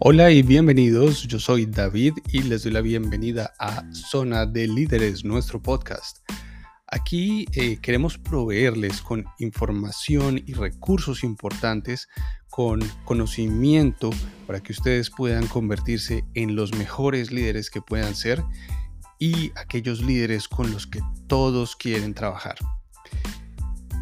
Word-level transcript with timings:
Hola 0.00 0.30
y 0.30 0.42
bienvenidos, 0.42 1.26
yo 1.26 1.40
soy 1.40 1.66
David 1.66 2.12
y 2.30 2.42
les 2.44 2.62
doy 2.62 2.70
la 2.70 2.82
bienvenida 2.82 3.52
a 3.58 3.82
Zona 3.92 4.46
de 4.46 4.68
Líderes, 4.68 5.24
nuestro 5.24 5.60
podcast. 5.60 6.18
Aquí 6.86 7.46
eh, 7.52 7.78
queremos 7.82 8.16
proveerles 8.16 9.02
con 9.02 9.24
información 9.40 10.40
y 10.46 10.52
recursos 10.52 11.24
importantes, 11.24 12.08
con 12.48 12.80
conocimiento 13.04 14.10
para 14.46 14.60
que 14.60 14.70
ustedes 14.70 15.10
puedan 15.10 15.48
convertirse 15.48 16.24
en 16.34 16.54
los 16.54 16.72
mejores 16.76 17.32
líderes 17.32 17.68
que 17.68 17.82
puedan 17.82 18.14
ser 18.14 18.44
y 19.18 19.50
aquellos 19.56 20.00
líderes 20.00 20.46
con 20.46 20.70
los 20.70 20.86
que 20.86 21.00
todos 21.26 21.74
quieren 21.74 22.14
trabajar. 22.14 22.54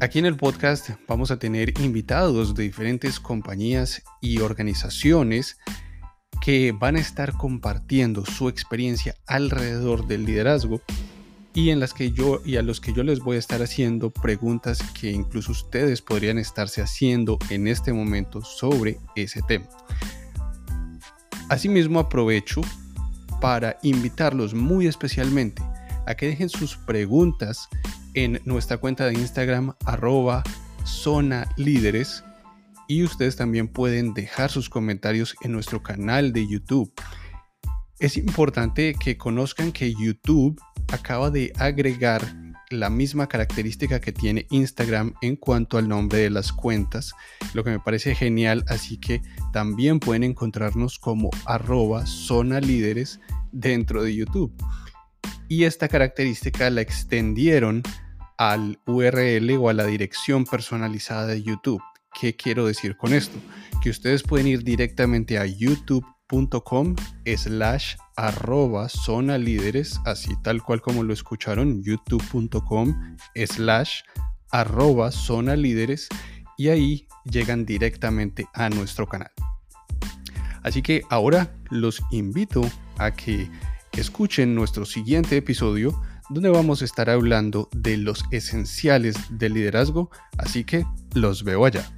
Aquí 0.00 0.20
en 0.20 0.26
el 0.26 0.36
podcast 0.36 0.90
vamos 1.08 1.32
a 1.32 1.40
tener 1.40 1.80
invitados 1.80 2.54
de 2.54 2.62
diferentes 2.62 3.18
compañías 3.18 4.04
y 4.20 4.38
organizaciones 4.38 5.58
que 6.48 6.72
van 6.72 6.96
a 6.96 7.00
estar 7.00 7.34
compartiendo 7.34 8.24
su 8.24 8.48
experiencia 8.48 9.14
alrededor 9.26 10.06
del 10.06 10.24
liderazgo 10.24 10.80
y 11.52 11.68
en 11.68 11.78
las 11.78 11.92
que 11.92 12.10
yo 12.10 12.40
y 12.42 12.56
a 12.56 12.62
los 12.62 12.80
que 12.80 12.94
yo 12.94 13.02
les 13.02 13.20
voy 13.20 13.36
a 13.36 13.38
estar 13.38 13.60
haciendo 13.60 14.08
preguntas 14.08 14.78
que 14.98 15.10
incluso 15.10 15.52
ustedes 15.52 16.00
podrían 16.00 16.38
estarse 16.38 16.80
haciendo 16.80 17.38
en 17.50 17.68
este 17.68 17.92
momento 17.92 18.40
sobre 18.40 18.96
ese 19.14 19.42
tema. 19.42 19.68
Asimismo 21.50 22.00
aprovecho 22.00 22.62
para 23.42 23.76
invitarlos 23.82 24.54
muy 24.54 24.86
especialmente 24.86 25.62
a 26.06 26.14
que 26.14 26.28
dejen 26.28 26.48
sus 26.48 26.78
preguntas 26.78 27.68
en 28.14 28.40
nuestra 28.46 28.78
cuenta 28.78 29.04
de 29.04 29.12
Instagram 29.12 29.74
arroba 29.84 30.42
zona 30.86 31.46
líderes 31.58 32.24
y 32.88 33.04
ustedes 33.04 33.36
también 33.36 33.68
pueden 33.68 34.14
dejar 34.14 34.50
sus 34.50 34.68
comentarios 34.68 35.36
en 35.42 35.52
nuestro 35.52 35.82
canal 35.82 36.32
de 36.32 36.48
YouTube. 36.48 36.92
Es 38.00 38.16
importante 38.16 38.94
que 38.94 39.16
conozcan 39.16 39.70
que 39.70 39.94
YouTube 39.94 40.60
acaba 40.92 41.30
de 41.30 41.52
agregar 41.58 42.22
la 42.70 42.90
misma 42.90 43.28
característica 43.28 44.00
que 44.00 44.12
tiene 44.12 44.46
Instagram 44.50 45.14
en 45.22 45.36
cuanto 45.36 45.78
al 45.78 45.88
nombre 45.88 46.18
de 46.18 46.30
las 46.30 46.52
cuentas, 46.52 47.14
lo 47.54 47.64
que 47.64 47.70
me 47.70 47.80
parece 47.80 48.14
genial, 48.14 48.64
así 48.68 48.98
que 48.98 49.22
también 49.52 50.00
pueden 50.00 50.22
encontrarnos 50.22 50.98
como 50.98 51.30
arroba 51.46 52.06
zona 52.06 52.60
líderes 52.60 53.20
dentro 53.52 54.02
de 54.02 54.14
YouTube. 54.14 54.52
Y 55.48 55.64
esta 55.64 55.88
característica 55.88 56.68
la 56.70 56.82
extendieron 56.82 57.82
al 58.36 58.78
URL 58.86 59.50
o 59.58 59.68
a 59.68 59.72
la 59.72 59.84
dirección 59.84 60.44
personalizada 60.44 61.26
de 61.26 61.42
YouTube. 61.42 61.82
¿Qué 62.12 62.36
quiero 62.36 62.66
decir 62.66 62.96
con 62.96 63.12
esto? 63.12 63.38
Que 63.82 63.90
ustedes 63.90 64.22
pueden 64.22 64.46
ir 64.46 64.64
directamente 64.64 65.38
a 65.38 65.46
youtube.com 65.46 66.96
slash 67.36 67.94
arroba 68.16 68.88
zona 68.88 69.38
líderes, 69.38 70.00
así 70.04 70.34
tal 70.42 70.62
cual 70.62 70.80
como 70.80 71.02
lo 71.02 71.12
escucharon, 71.12 71.82
youtube.com 71.82 73.16
slash 73.46 74.00
arroba 74.50 75.12
zona 75.12 75.56
líderes 75.56 76.08
y 76.56 76.68
ahí 76.68 77.06
llegan 77.24 77.64
directamente 77.64 78.46
a 78.54 78.68
nuestro 78.68 79.06
canal. 79.06 79.30
Así 80.62 80.82
que 80.82 81.02
ahora 81.08 81.54
los 81.70 82.02
invito 82.10 82.62
a 82.98 83.12
que 83.12 83.50
escuchen 83.92 84.54
nuestro 84.54 84.84
siguiente 84.84 85.36
episodio 85.36 86.00
donde 86.30 86.50
vamos 86.50 86.82
a 86.82 86.84
estar 86.84 87.08
hablando 87.08 87.68
de 87.72 87.96
los 87.96 88.24
esenciales 88.30 89.16
del 89.30 89.54
liderazgo, 89.54 90.10
así 90.36 90.64
que 90.64 90.84
los 91.14 91.42
veo 91.42 91.64
allá. 91.64 91.97